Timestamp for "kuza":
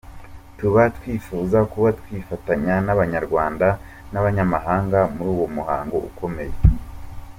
1.71-1.89